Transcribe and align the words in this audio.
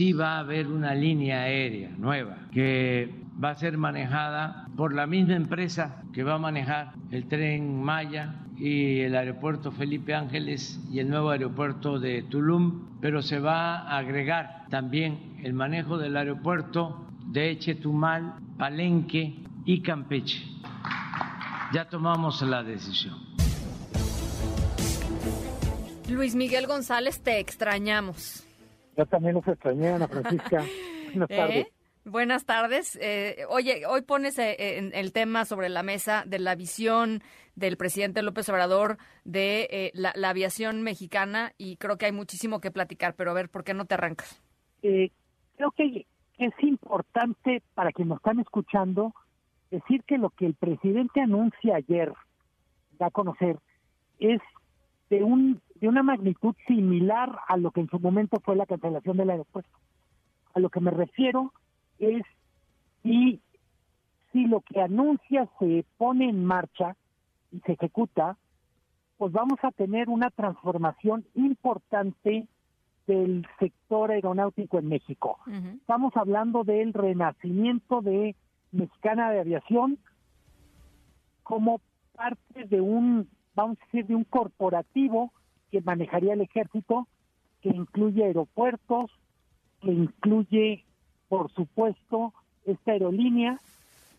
Sí 0.00 0.14
va 0.14 0.36
a 0.36 0.38
haber 0.38 0.66
una 0.68 0.94
línea 0.94 1.42
aérea 1.42 1.90
nueva 1.90 2.38
que 2.52 3.10
va 3.44 3.50
a 3.50 3.54
ser 3.54 3.76
manejada 3.76 4.66
por 4.74 4.94
la 4.94 5.06
misma 5.06 5.36
empresa 5.36 6.02
que 6.14 6.24
va 6.24 6.36
a 6.36 6.38
manejar 6.38 6.94
el 7.10 7.28
tren 7.28 7.82
Maya 7.82 8.36
y 8.56 9.00
el 9.00 9.14
aeropuerto 9.14 9.72
Felipe 9.72 10.14
Ángeles 10.14 10.80
y 10.90 11.00
el 11.00 11.10
nuevo 11.10 11.28
aeropuerto 11.28 12.00
de 12.00 12.22
Tulum, 12.22 12.88
pero 13.02 13.20
se 13.20 13.40
va 13.40 13.76
a 13.76 13.98
agregar 13.98 14.64
también 14.70 15.36
el 15.44 15.52
manejo 15.52 15.98
del 15.98 16.16
aeropuerto 16.16 17.06
de 17.26 17.58
Chetumal, 17.58 18.36
Palenque 18.56 19.34
y 19.66 19.82
Campeche. 19.82 20.42
Ya 21.74 21.90
tomamos 21.90 22.40
la 22.40 22.62
decisión. 22.62 23.18
Luis 26.08 26.34
Miguel 26.34 26.66
González, 26.66 27.20
te 27.22 27.38
extrañamos. 27.38 28.46
Yo 28.96 29.06
también 29.06 29.34
los 29.34 29.46
extrañé, 29.46 29.88
Ana 29.88 30.08
Francisca. 30.08 30.64
Buenas 31.14 31.30
¿Eh? 31.30 31.36
tardes. 31.36 31.66
Buenas 32.04 32.46
tardes. 32.46 32.98
Eh, 33.00 33.44
oye, 33.50 33.84
hoy 33.86 34.00
pones 34.02 34.38
eh, 34.38 34.90
el 34.92 35.12
tema 35.12 35.44
sobre 35.44 35.68
la 35.68 35.82
mesa 35.82 36.24
de 36.26 36.38
la 36.38 36.54
visión 36.54 37.22
del 37.54 37.76
presidente 37.76 38.22
López 38.22 38.48
Obrador 38.48 38.96
de 39.24 39.68
eh, 39.70 39.90
la, 39.92 40.12
aviación 40.28 40.82
mexicana 40.82 41.52
y 41.58 41.76
creo 41.76 41.98
que 41.98 42.06
hay 42.06 42.12
muchísimo 42.12 42.60
que 42.60 42.70
platicar, 42.70 43.14
pero 43.16 43.30
a 43.30 43.34
ver, 43.34 43.50
¿por 43.50 43.64
qué 43.64 43.74
no 43.74 43.84
te 43.84 43.94
arrancas? 43.94 44.42
creo 44.80 45.72
que 45.76 46.06
es 46.38 46.54
importante 46.62 47.62
para 47.74 47.92
quienes 47.92 48.08
nos 48.08 48.16
están 48.16 48.40
escuchando 48.40 49.12
decir 49.70 50.02
que 50.04 50.16
lo 50.16 50.30
que 50.30 50.46
el 50.46 50.54
presidente 50.54 51.20
anuncia 51.20 51.76
ayer, 51.76 52.14
da 52.98 53.06
a 53.06 53.10
conocer, 53.10 53.58
es 54.18 54.40
de, 55.10 55.22
un, 55.22 55.60
de 55.80 55.88
una 55.88 56.02
magnitud 56.02 56.54
similar 56.66 57.38
a 57.48 57.56
lo 57.56 57.70
que 57.70 57.80
en 57.80 57.88
su 57.88 57.98
momento 57.98 58.38
fue 58.40 58.54
la 58.54 58.66
cancelación 58.66 59.16
del 59.16 59.30
aeropuerto. 59.30 59.78
A 60.54 60.60
lo 60.60 60.68
que 60.68 60.80
me 60.80 60.90
refiero 60.90 61.52
es 61.98 62.22
si, 63.02 63.40
si 64.32 64.46
lo 64.46 64.60
que 64.60 64.80
anuncia 64.80 65.48
se 65.58 65.84
pone 65.96 66.28
en 66.28 66.44
marcha 66.44 66.96
y 67.50 67.60
se 67.60 67.72
ejecuta, 67.72 68.36
pues 69.16 69.32
vamos 69.32 69.58
a 69.62 69.70
tener 69.70 70.08
una 70.08 70.30
transformación 70.30 71.24
importante 71.34 72.46
del 73.06 73.46
sector 73.58 74.10
aeronáutico 74.10 74.78
en 74.78 74.88
México. 74.88 75.38
Estamos 75.80 76.16
hablando 76.16 76.62
del 76.62 76.92
renacimiento 76.92 78.02
de 78.02 78.36
Mexicana 78.72 79.30
de 79.30 79.40
Aviación 79.40 79.98
como 81.42 81.80
parte 82.14 82.66
de 82.66 82.80
un, 82.80 83.28
vamos 83.54 83.78
a 83.80 83.84
decir, 83.86 84.06
de 84.06 84.14
un 84.14 84.24
corporativo 84.24 85.32
que 85.70 85.80
manejaría 85.80 86.34
el 86.34 86.40
ejército, 86.40 87.06
que 87.62 87.70
incluye 87.70 88.24
aeropuertos, 88.24 89.10
que 89.80 89.92
incluye 89.92 90.84
por 91.30 91.50
supuesto, 91.52 92.34
esta 92.66 92.90
aerolínea 92.90 93.58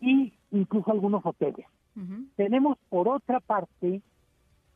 y 0.00 0.32
incluso 0.50 0.90
algunos 0.90 1.24
hoteles. 1.24 1.66
Tenemos, 2.36 2.78
por 2.88 3.06
otra 3.06 3.38
parte, 3.38 4.00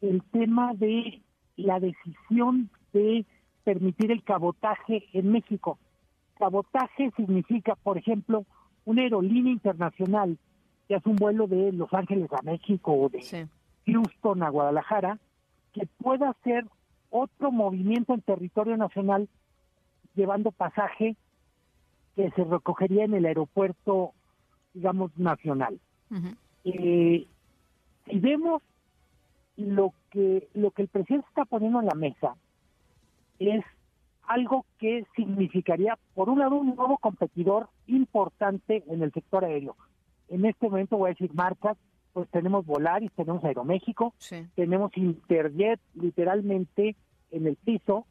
el 0.02 0.22
tema 0.24 0.74
de 0.74 1.22
la 1.56 1.80
decisión 1.80 2.68
de 2.92 3.24
permitir 3.64 4.12
el 4.12 4.22
cabotaje 4.22 5.04
en 5.14 5.32
México. 5.32 5.78
Cabotaje 6.38 7.10
significa, 7.16 7.74
por 7.74 7.96
ejemplo, 7.96 8.44
una 8.84 9.00
aerolínea 9.00 9.50
internacional 9.50 10.36
que 10.86 10.96
hace 10.96 11.08
un 11.08 11.16
vuelo 11.16 11.46
de 11.46 11.72
Los 11.72 11.92
Ángeles 11.94 12.30
a 12.34 12.42
México 12.42 12.92
o 12.92 13.08
de 13.08 13.48
Houston 13.86 14.42
a 14.42 14.50
Guadalajara, 14.50 15.18
que 15.76 15.86
pueda 16.02 16.30
hacer 16.30 16.64
otro 17.10 17.52
movimiento 17.52 18.14
en 18.14 18.22
territorio 18.22 18.76
nacional 18.78 19.28
llevando 20.14 20.50
pasaje 20.50 21.16
que 22.14 22.30
se 22.30 22.44
recogería 22.44 23.04
en 23.04 23.12
el 23.12 23.26
aeropuerto, 23.26 24.12
digamos, 24.72 25.16
nacional. 25.18 25.78
Eh, 26.64 27.26
si 28.06 28.18
vemos 28.18 28.62
lo 29.58 29.92
que, 30.10 30.48
lo 30.54 30.70
que 30.70 30.82
el 30.82 30.88
presidente 30.88 31.26
está 31.28 31.44
poniendo 31.44 31.80
en 31.80 31.86
la 31.86 31.94
mesa, 31.94 32.36
es 33.38 33.62
algo 34.22 34.64
que 34.78 35.04
significaría, 35.14 35.98
por 36.14 36.30
un 36.30 36.38
lado, 36.38 36.56
un 36.56 36.74
nuevo 36.74 36.96
competidor 36.96 37.68
importante 37.86 38.82
en 38.88 39.02
el 39.02 39.12
sector 39.12 39.44
aéreo. 39.44 39.76
En 40.28 40.46
este 40.46 40.70
momento 40.70 40.96
voy 40.96 41.10
a 41.10 41.12
decir 41.12 41.34
marcas, 41.34 41.76
pues 42.16 42.30
tenemos 42.30 42.64
Volaris, 42.64 43.12
tenemos 43.12 43.44
Aeroméxico, 43.44 44.14
tenemos 44.54 44.90
Interjet 44.96 45.78
literalmente 45.92 46.96
en 47.30 47.46
el 47.46 47.56
piso, 47.56 48.06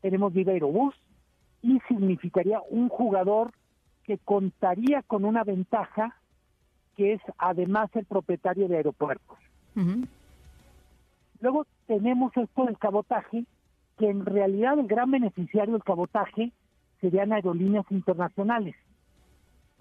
tenemos 0.00 0.32
Viva 0.32 0.52
Aerobús, 0.52 0.94
y 1.60 1.80
significaría 1.88 2.60
un 2.70 2.88
jugador 2.88 3.50
que 4.04 4.18
contaría 4.18 5.02
con 5.02 5.24
una 5.24 5.42
ventaja 5.42 6.14
que 6.96 7.14
es 7.14 7.20
además 7.36 7.90
el 7.94 8.04
propietario 8.04 8.68
de 8.68 8.76
aeropuertos. 8.76 9.38
Luego 11.40 11.66
tenemos 11.88 12.30
esto 12.36 12.64
del 12.64 12.78
cabotaje, 12.78 13.44
que 13.98 14.08
en 14.08 14.24
realidad 14.24 14.78
el 14.78 14.86
gran 14.86 15.10
beneficiario 15.10 15.72
del 15.72 15.82
cabotaje 15.82 16.52
serían 17.00 17.32
aerolíneas 17.32 17.90
internacionales. 17.90 18.76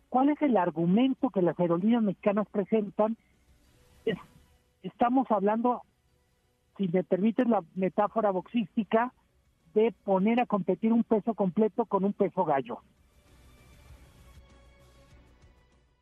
¿Cuál 0.10 0.30
es 0.30 0.42
el 0.42 0.56
argumento 0.58 1.30
que 1.30 1.42
las 1.42 1.60
aerolíneas 1.60 2.04
mexicanas 2.04 2.48
presentan? 2.50 3.18
estamos 4.84 5.30
hablando, 5.30 5.82
si 6.78 6.88
me 6.88 7.04
permiten 7.04 7.50
la 7.50 7.62
metáfora 7.76 8.32
boxística, 8.32 9.12
de 9.74 9.94
poner 10.06 10.40
a 10.40 10.46
competir 10.46 10.94
un 10.94 11.04
peso 11.04 11.34
completo 11.34 11.86
con 11.86 12.06
un 12.06 12.14
peso 12.14 12.46
gallo. 12.46 12.80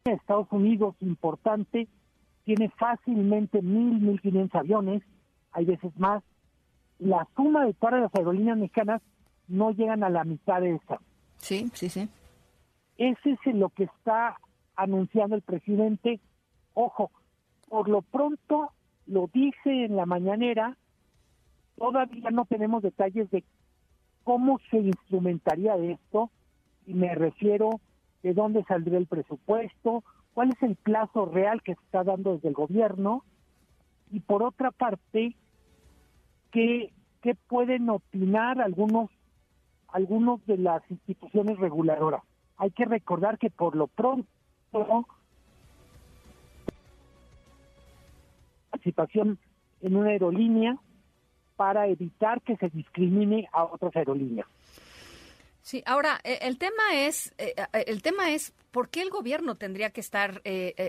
Estados 0.05 0.47
Unidos, 0.51 0.95
importante, 1.01 1.87
tiene 2.43 2.69
fácilmente 2.69 3.61
mil, 3.61 3.99
mil 3.99 4.21
quinientos 4.21 4.59
aviones, 4.59 5.01
hay 5.51 5.65
veces 5.65 5.91
más. 5.97 6.23
La 6.99 7.27
suma 7.35 7.65
de 7.65 7.73
todas 7.73 7.99
las 7.99 8.13
aerolíneas 8.13 8.57
mexicanas 8.57 9.01
no 9.47 9.71
llegan 9.71 10.03
a 10.03 10.09
la 10.09 10.23
mitad 10.23 10.61
de 10.61 10.75
esa. 10.75 10.99
Sí, 11.37 11.69
sí, 11.73 11.89
sí. 11.89 12.07
Ese 12.97 13.31
es 13.31 13.55
lo 13.55 13.69
que 13.69 13.85
está 13.85 14.37
anunciando 14.75 15.35
el 15.35 15.41
presidente. 15.41 16.19
Ojo, 16.73 17.11
por 17.69 17.89
lo 17.89 18.01
pronto 18.01 18.71
lo 19.07 19.27
dice 19.33 19.85
en 19.85 19.95
la 19.95 20.05
mañanera, 20.05 20.77
todavía 21.77 22.29
no 22.31 22.45
tenemos 22.45 22.81
detalles 22.81 23.29
de 23.31 23.43
¿Cómo 24.25 24.59
se 24.71 24.77
instrumentaría 24.77 25.75
esto? 25.75 26.31
Y 26.87 26.95
me 26.95 27.13
refiero 27.13 27.79
de 28.23 28.33
dónde 28.33 28.63
saldría 28.63 28.97
el 28.97 29.05
presupuesto, 29.05 30.03
cuál 30.33 30.49
es 30.49 30.63
el 30.63 30.75
plazo 30.75 31.27
real 31.27 31.61
que 31.61 31.75
se 31.75 31.81
está 31.81 32.03
dando 32.03 32.33
desde 32.33 32.47
el 32.47 32.55
gobierno 32.55 33.23
y 34.11 34.21
por 34.21 34.41
otra 34.41 34.71
parte, 34.71 35.35
¿qué, 36.51 36.91
qué 37.21 37.35
pueden 37.35 37.87
opinar 37.91 38.59
algunos, 38.59 39.11
algunos 39.89 40.43
de 40.47 40.57
las 40.57 40.81
instituciones 40.89 41.59
reguladoras? 41.59 42.23
Hay 42.57 42.71
que 42.71 42.85
recordar 42.85 43.37
que 43.37 43.49
por 43.49 43.75
lo 43.75 43.87
pronto 43.87 44.27
participación 48.71 49.39
en 49.81 49.95
una 49.95 50.09
aerolínea 50.09 50.77
para 51.55 51.87
evitar 51.87 52.41
que 52.41 52.57
se 52.57 52.69
discrimine 52.69 53.47
a 53.51 53.63
otras 53.63 53.95
aerolíneas. 53.95 54.47
Sí, 55.65 55.81
ahora 55.87 56.21
eh, 56.23 56.37
el 56.43 56.59
tema 56.59 56.93
es 56.93 57.33
eh, 57.39 57.55
eh, 57.57 57.83
el 57.87 58.03
tema 58.03 58.31
es 58.31 58.53
por 58.69 58.89
qué 58.89 59.01
el 59.01 59.09
gobierno 59.09 59.55
tendría 59.55 59.89
que 59.89 59.99
estar 59.99 60.43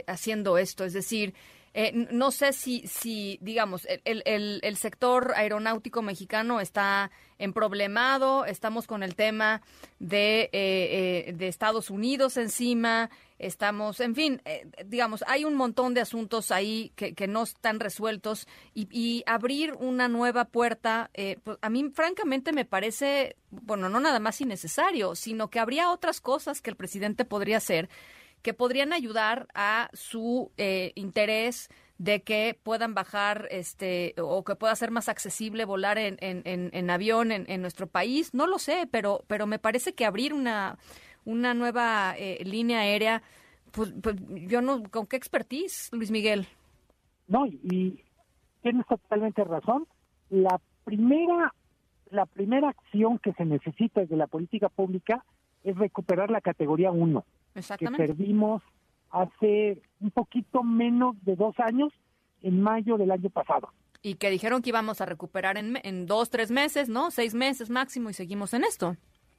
haciendo 0.07 0.59
esto, 0.59 0.85
es 0.85 0.93
decir, 0.93 1.33
eh, 1.79 1.93
no 2.11 2.31
sé 2.31 2.55
si, 2.55 2.87
si 2.87 3.39
digamos, 3.43 3.87
el, 4.07 4.23
el, 4.25 4.61
el, 4.63 4.77
sector 4.79 5.35
aeronáutico 5.37 6.01
mexicano 6.01 6.59
está 6.59 7.11
en 7.39 7.53
problemado, 7.53 8.47
estamos 8.47 8.87
con 8.87 9.03
el 9.03 9.15
tema 9.15 9.61
de, 9.99 10.49
eh, 10.55 11.27
eh, 11.29 11.33
de 11.35 11.49
Estados 11.49 11.91
Unidos 11.91 12.39
encima, 12.39 13.11
estamos, 13.39 14.01
en 14.01 14.15
fin, 14.15 14.43
digamos, 14.85 15.25
hay 15.27 15.45
un 15.45 15.55
montón 15.55 15.95
de 15.95 16.01
asuntos 16.01 16.51
ahí 16.51 16.93
que, 16.97 17.27
no 17.27 17.43
están 17.43 17.81
resueltos 17.81 18.47
y, 18.75 18.89
y, 18.91 19.23
abrir 19.27 19.73
una 19.73 20.09
nueva 20.09 20.47
puerta, 20.47 21.11
pues, 21.45 21.59
a 21.61 21.71
mí 21.71 21.91
francamente 21.93 22.53
me 22.53 22.65
parece, 22.65 23.37
bueno, 23.51 23.89
no 23.89 24.01
nada 24.01 24.21
más 24.21 24.41
innecesario, 24.41 25.15
sino 25.15 25.51
que 25.51 25.59
habría 25.59 25.91
otras 25.91 26.21
cosas 26.21 26.63
que 26.63 26.71
el 26.71 26.77
presidente 26.77 27.25
podría 27.25 27.57
hacer 27.57 27.89
que 28.47 28.55
podrían 28.55 28.93
ayudar 28.93 29.49
a 29.55 29.91
su 29.93 30.53
eh, 30.57 30.93
interés 30.95 31.69
de 31.99 32.23
que 32.23 32.57
puedan 32.63 32.95
bajar 32.95 33.49
este 33.51 34.15
o 34.19 34.45
que 34.45 34.55
pueda 34.55 34.77
ser 34.77 34.93
más 34.93 35.09
accesible 35.09 35.65
volar 35.65 35.99
en, 35.99 36.17
en, 36.21 36.43
en, 36.45 36.91
avión 36.91 37.33
en, 37.33 37.61
nuestro 37.61 37.89
país. 37.89 38.35
No 38.35 38.47
lo 38.47 38.61
sé, 38.61 38.87
pero, 38.89 39.25
pero 39.27 39.49
me 39.49 39.59
parece 39.59 39.95
que 39.95 40.05
abrir 40.05 40.33
una, 40.33 40.79
una 41.27 41.53
nueva 41.53 42.15
eh, 42.17 42.43
línea 42.45 42.81
aérea, 42.81 43.23
pues, 43.73 43.93
pues, 44.03 44.17
yo 44.49 44.63
no, 44.63 44.83
¿con 44.85 45.07
qué 45.07 45.17
expertise, 45.17 45.91
Luis 45.93 46.11
Miguel? 46.11 46.47
No, 47.29 47.47
y 47.47 48.03
tienes 48.63 48.87
totalmente 48.87 49.45
razón. 49.45 49.87
La 50.31 50.61
primera, 50.85 51.53
la 52.11 52.25
primera 52.25 52.71
acción 52.71 53.19
que 53.19 53.33
se 53.35 53.45
necesita 53.45 54.01
desde 54.01 54.17
la 54.17 54.29
política 54.29 54.69
pública 54.69 55.25
es 55.63 55.77
recuperar 55.77 56.31
la 56.31 56.41
categoría 56.41 56.93
1, 56.93 57.25
que 57.79 57.89
perdimos 57.91 58.63
hace 59.11 59.83
un 60.01 60.11
poquito 60.13 60.63
menos 60.63 61.17
de 61.25 61.37
dos 61.37 61.59
años, 61.59 61.93
en 62.43 62.63
mayo 62.63 62.97
del 62.97 63.11
año 63.11 63.31
pasado. 63.31 63.71
Y 64.03 64.15
que 64.15 64.31
dijeron 64.31 64.63
que 64.63 64.69
íbamos 64.69 65.01
a 65.01 65.07
recuperar 65.07 65.59
en, 65.59 65.79
en 65.83 66.07
dos, 66.07 66.31
tres 66.31 66.53
meses, 66.53 66.89
¿no? 66.89 67.11
Seis 67.11 67.35
meses 67.35 67.71
máximo 67.71 68.11
y 68.11 68.13
seguimos 68.15 68.55
en 68.55 68.63
esto. 68.63 68.97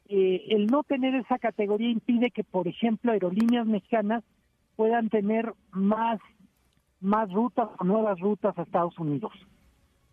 Eh, 0.10 0.46
el 0.50 0.68
no 0.68 0.84
tener 0.84 1.16
esa 1.16 1.38
categoría 1.38 1.90
impide 1.90 2.32
que, 2.32 2.44
por 2.44 2.68
ejemplo, 2.68 3.12
aerolíneas 3.12 3.66
mexicanas 3.68 4.24
puedan 4.76 5.10
tener 5.10 5.54
más, 5.72 6.20
más 7.02 7.32
rutas 7.32 7.70
o 7.80 7.84
nuevas 7.84 8.20
rutas 8.20 8.58
a 8.58 8.64
Estados 8.64 8.98
Unidos. 9.00 9.34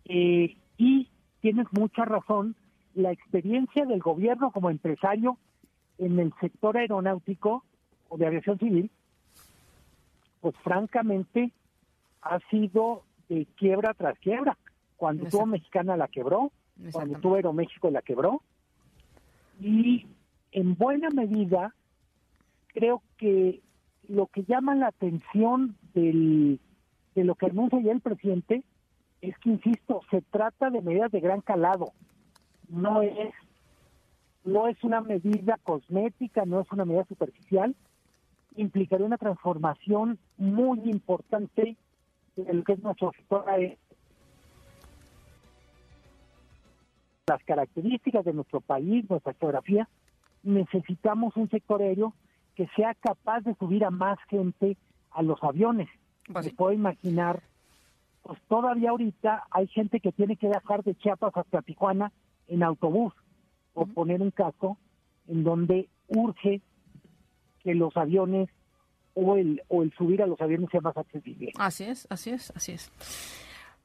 Eh, 0.05 0.57
y 0.77 1.09
tienes 1.41 1.67
mucha 1.71 2.03
razón, 2.03 2.55
la 2.93 3.11
experiencia 3.11 3.85
del 3.85 3.99
gobierno 3.99 4.51
como 4.51 4.69
empresario 4.69 5.37
en 5.97 6.19
el 6.19 6.33
sector 6.41 6.77
aeronáutico 6.77 7.63
o 8.09 8.17
de 8.17 8.27
aviación 8.27 8.59
civil 8.59 8.91
pues 10.45 10.55
francamente 10.63 11.51
ha 12.21 12.39
sido 12.51 13.01
de 13.29 13.47
quiebra 13.57 13.95
tras 13.95 14.15
quiebra. 14.19 14.55
Cuando 14.95 15.25
tuvo 15.25 15.47
Mexicana 15.47 15.97
la 15.97 16.07
quebró, 16.07 16.51
cuando 16.91 17.17
tuvo 17.19 17.33
Aeroméxico 17.33 17.89
la 17.89 18.03
quebró. 18.03 18.43
Y 19.59 20.05
en 20.51 20.75
buena 20.75 21.09
medida, 21.09 21.73
creo 22.67 23.01
que 23.17 23.61
lo 24.07 24.27
que 24.27 24.43
llama 24.43 24.75
la 24.75 24.87
atención 24.87 25.75
del, 25.93 26.59
de 27.15 27.23
lo 27.23 27.35
que 27.35 27.47
anuncia 27.47 27.79
ya 27.81 27.91
el 27.91 28.01
presidente 28.01 28.63
es 29.21 29.37
que, 29.39 29.49
insisto, 29.49 30.01
se 30.11 30.21
trata 30.21 30.69
de 30.69 30.81
medidas 30.81 31.11
de 31.11 31.19
gran 31.19 31.41
calado. 31.41 31.93
No 32.69 33.01
es, 33.01 33.33
no 34.43 34.67
es 34.67 34.83
una 34.83 35.01
medida 35.01 35.57
cosmética, 35.63 36.45
no 36.45 36.61
es 36.61 36.71
una 36.71 36.85
medida 36.85 37.05
superficial, 37.05 37.75
implicaría 38.55 39.05
una 39.05 39.17
transformación 39.17 40.19
muy 40.37 40.79
importante 40.85 41.75
de 42.35 42.53
lo 42.53 42.63
que 42.63 42.73
es 42.73 42.83
nuestro 42.83 43.11
sector 43.13 43.45
Las 47.27 47.43
características 47.43 48.23
de 48.23 48.33
nuestro 48.33 48.61
país, 48.61 49.09
nuestra 49.09 49.33
geografía, 49.33 49.89
necesitamos 50.43 51.35
un 51.35 51.49
sector 51.49 51.81
aéreo 51.81 52.13
que 52.55 52.67
sea 52.75 52.93
capaz 52.93 53.41
de 53.41 53.55
subir 53.55 53.83
a 53.83 53.89
más 53.89 54.19
gente 54.29 54.77
a 55.09 55.23
los 55.23 55.41
aviones. 55.41 55.89
Pues 56.31 56.45
Se 56.45 56.53
puede 56.53 56.75
imaginar, 56.75 57.41
pues 58.21 58.39
todavía 58.47 58.91
ahorita 58.91 59.43
hay 59.49 59.65
gente 59.67 59.99
que 59.99 60.11
tiene 60.11 60.37
que 60.37 60.47
viajar 60.49 60.83
de 60.83 60.93
Chiapas 60.93 61.35
hasta 61.35 61.63
Tijuana 61.63 62.11
en 62.47 62.61
autobús, 62.61 63.13
o 63.73 63.87
poner 63.87 64.21
un 64.21 64.29
caso 64.29 64.77
en 65.27 65.43
donde 65.43 65.89
urge 66.07 66.61
que 67.63 67.73
los 67.73 67.97
aviones 67.97 68.49
o 69.15 69.35
el, 69.35 69.63
o 69.67 69.81
el 69.81 69.91
subir 69.93 70.21
a 70.21 70.27
los 70.27 70.39
aviones 70.39 70.69
sea 70.69 70.81
más 70.81 70.95
accesible. 70.95 71.53
Así 71.57 71.85
es, 71.85 72.05
así 72.11 72.29
es, 72.29 72.51
así 72.55 72.73
es. 72.73 72.91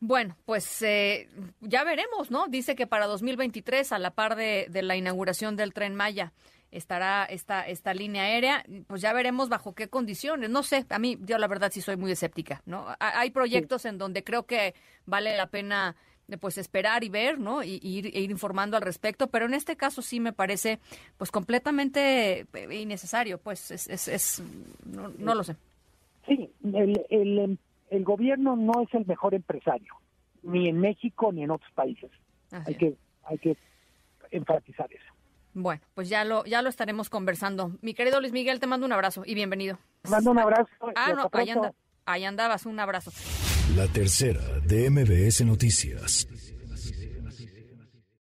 Bueno, 0.00 0.36
pues 0.46 0.80
eh, 0.82 1.28
ya 1.60 1.84
veremos, 1.84 2.30
¿no? 2.30 2.48
Dice 2.48 2.74
que 2.74 2.86
para 2.86 3.06
2023, 3.06 3.92
a 3.92 3.98
la 3.98 4.12
par 4.12 4.34
de, 4.34 4.66
de, 4.70 4.82
la 4.82 4.96
inauguración 4.96 5.56
del 5.56 5.74
tren 5.74 5.94
Maya, 5.94 6.32
estará 6.70 7.24
esta, 7.24 7.66
esta 7.66 7.94
línea 7.94 8.24
aérea. 8.24 8.64
Pues 8.86 9.02
ya 9.02 9.12
veremos 9.12 9.48
bajo 9.48 9.74
qué 9.74 9.88
condiciones. 9.88 10.50
No 10.50 10.62
sé, 10.62 10.86
a 10.88 10.98
mí, 10.98 11.18
yo 11.22 11.38
la 11.38 11.48
verdad 11.48 11.70
sí 11.72 11.80
soy 11.80 11.96
muy 11.96 12.12
escéptica, 12.12 12.62
¿no? 12.66 12.86
Hay 12.98 13.30
proyectos 13.30 13.84
en 13.84 13.98
donde 13.98 14.24
creo 14.24 14.46
que 14.46 14.74
vale 15.06 15.36
la 15.36 15.48
pena 15.48 15.96
pues 16.40 16.58
esperar 16.58 17.02
y 17.02 17.08
ver, 17.08 17.40
¿no? 17.40 17.64
Y, 17.64 17.80
ir, 17.82 18.06
e 18.06 18.20
ir, 18.20 18.30
informando 18.30 18.76
al 18.76 18.82
respecto, 18.82 19.26
pero 19.28 19.46
en 19.46 19.54
este 19.54 19.76
caso 19.76 20.00
sí 20.00 20.20
me 20.20 20.32
parece 20.32 20.78
pues 21.18 21.32
completamente 21.32 22.46
eh, 22.52 22.74
innecesario, 22.80 23.38
pues 23.38 23.72
es, 23.72 23.88
es, 23.88 24.06
es 24.06 24.42
no, 24.86 25.34
lo 25.34 25.42
sé. 25.42 25.56
Sí, 26.28 26.48
el, 26.72 27.04
el, 27.10 27.58
el, 27.90 28.04
gobierno 28.04 28.56
no 28.56 28.82
es 28.82 28.92
el 28.94 29.06
mejor 29.06 29.34
empresario, 29.34 29.94
ni 30.42 30.68
en 30.68 30.80
México 30.80 31.32
ni 31.32 31.42
en 31.42 31.50
otros 31.50 31.70
países. 31.72 32.10
hay 32.50 32.74
que 32.74 32.96
hay 33.24 33.38
que 33.38 33.56
enfatizar 34.30 34.92
eso. 34.92 35.12
Bueno, 35.52 35.82
pues 35.94 36.08
ya 36.08 36.24
lo 36.24 36.44
ya 36.44 36.62
lo 36.62 36.68
estaremos 36.68 37.10
conversando. 37.10 37.72
Mi 37.82 37.94
querido 37.94 38.20
Luis 38.20 38.32
Miguel, 38.32 38.60
te 38.60 38.66
mando 38.66 38.86
un 38.86 38.92
abrazo 38.92 39.22
y 39.26 39.34
bienvenido. 39.34 39.78
Te 40.02 40.10
mando 40.10 40.30
un 40.30 40.38
abrazo. 40.38 40.68
Ah, 40.94 41.12
no, 41.14 41.28
ahí, 41.32 41.50
anda, 41.50 41.72
ahí 42.06 42.24
andabas, 42.24 42.66
un 42.66 42.78
abrazo. 42.78 43.10
La 43.76 43.86
tercera 43.88 44.40
de 44.66 44.90
MBS 44.90 45.44
Noticias. 45.44 46.28